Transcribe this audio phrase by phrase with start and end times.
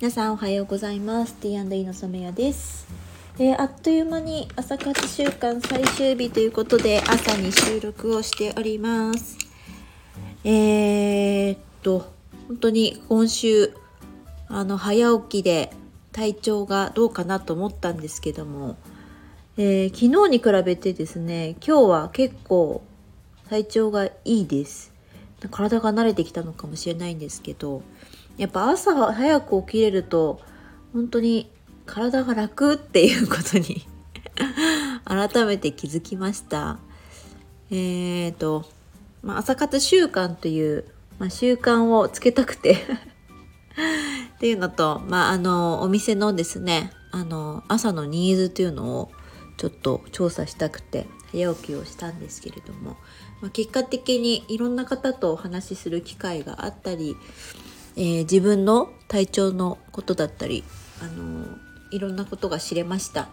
[0.00, 1.34] 皆さんおはようございます。
[1.40, 2.86] T&E の染谷です、
[3.40, 9.36] えー、あっという間に朝活週間最終日ということで朝に収録をしております。
[10.44, 12.12] えー、っと
[12.46, 13.74] 本当に今週
[14.46, 15.72] あの早起きで
[16.12, 18.76] 体調がどうかなと思ったんですけども、
[19.56, 22.84] えー、昨日に比べてですね今日は結構
[23.50, 24.92] 体調がいいです。
[25.50, 27.82] 体が慣れてきたのかもしれないんですけど
[28.38, 30.40] やっぱ朝早く起きれると
[30.92, 31.50] 本当に
[31.86, 33.86] 体が楽っていうことに
[35.04, 36.78] 改めて気づきました。
[37.70, 38.64] えっ、ー、と、
[39.22, 40.84] まあ、朝活習慣という、
[41.18, 42.74] まあ、習慣をつけたくて
[44.36, 49.10] っていうのと、まあ、あのお店のですねあの朝のニーズというのを
[49.56, 52.96] ちょっと調査したくて早起きをしたんですけれども、
[53.42, 57.16] まあ、結果的にいろんな方とお話しする機会があったり
[57.98, 60.62] えー、自分の体調のことだったり、
[61.02, 61.56] あのー、
[61.90, 63.28] いろんなことが知れました。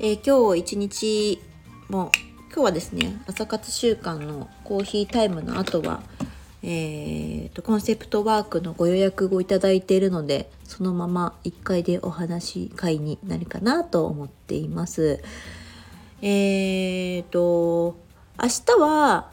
[0.00, 1.42] え、今日一日
[1.90, 2.10] も
[2.46, 6.02] 今日はですね朝活習慣のコーヒータイムの後は、
[6.62, 15.22] えーと、コンセプトワークのご予約をいただいているのでそのまま1回でお話会になるかなと思っています。
[16.22, 17.96] えーと
[18.42, 19.30] 明日は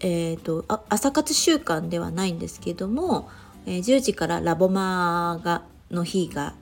[0.00, 3.28] えーと、朝活習慣ではないんですけども、
[3.66, 6.54] えー、10時からラボマがの日が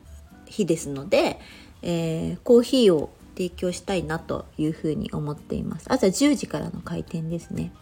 [0.46, 1.38] 日ですので、
[1.82, 5.86] えー、コーヒーを提供したいなというふうに思っています。
[5.92, 7.72] 朝10時からの開店ですね。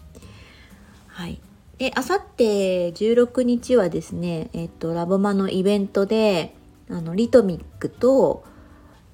[1.07, 1.41] はい。
[1.79, 6.55] であさって16日はですね、えっ、ー、とラボマのイベントで
[6.89, 8.45] あのリトミックと、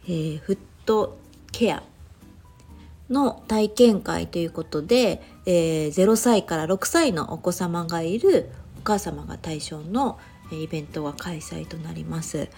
[0.05, 1.19] えー、フット
[1.53, 1.83] ケア
[3.11, 10.19] の体験会ということで、えー、0歳から6歳のお子様がいるお母様が対象の
[10.53, 12.49] イベントが開催となります。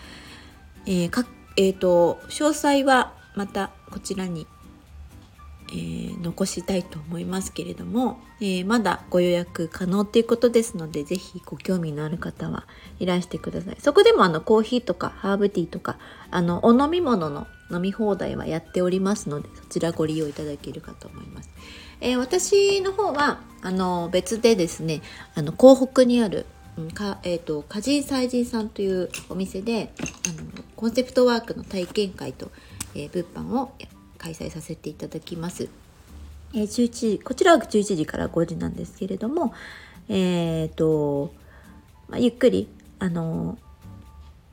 [0.86, 1.24] えーか
[1.56, 4.46] えーと、詳細はまたこちらに、
[5.68, 12.66] えー、残したいと思いますけれども、えー、まだご予約可能っていうことですので是非ご興味のある方は
[12.98, 13.76] いらしてください。
[13.80, 15.98] そこでもあのコーヒーとかハーブティーとか
[16.30, 21.50] あのお飲み物の飲み放題はやっておりますのでそちらご利用いただけるかと思います。
[22.00, 25.02] えー、私の方はあの別でですね
[25.34, 26.46] あの港北にある
[26.94, 32.50] かえーと、歌人祭人さんというお店であのコンセプトワークの体験会と、
[32.94, 33.72] えー、物販を
[34.16, 35.68] 開催させていただきます。
[36.54, 39.52] えー、11時こちらは11時から5時なんですけれども、
[40.08, 41.34] えーと
[42.08, 42.68] まあ、ゆっくり
[42.98, 43.58] あの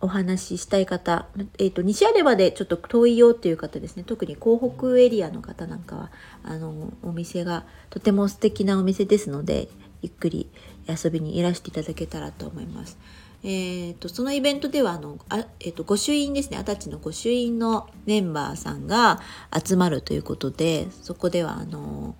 [0.01, 1.27] お話ししたい方、
[1.57, 6.11] えーと、西アレバでちょっと遠いよっていう方ですね特に港北エリアの方なんかは
[6.43, 9.67] あのお店がとても素敵なお店ですので
[10.01, 10.49] ゆっくり
[10.87, 12.97] 遊びにいらしていただけたらと思います。
[13.41, 19.21] えーと、そのイベントではあのあ、えーと、御朱印ですね二十歳の御朱印のメンバーさんが
[19.65, 22.15] 集まるということでそこではあの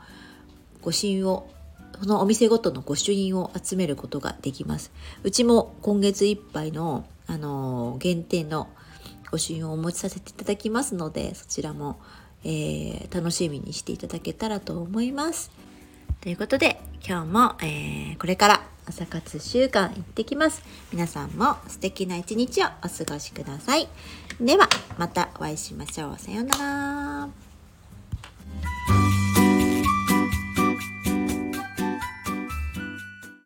[0.82, 1.50] 御朱印を
[2.02, 4.92] そのお店ごとの御朱印を集めることができます。
[5.24, 8.68] うちも今月いっぱいのあの限定の
[9.32, 12.02] ご朱印をお持ちさせていただきますのでそちらも、
[12.44, 15.52] えー、楽しみにしていただけたらと思います。
[16.22, 20.64] ということで今日も、えー、これから朝活習慣行ってきます。
[20.92, 23.88] 皆さんも素敵な一日をお過ごしください。
[24.42, 24.68] では
[24.98, 26.16] またお会いしましょう。
[26.18, 26.58] さような
[27.28, 27.49] ら。